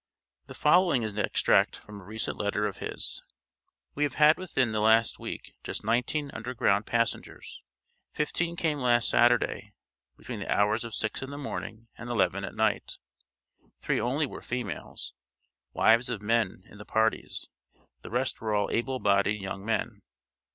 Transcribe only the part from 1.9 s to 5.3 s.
a recent letter of his: "We have had within the last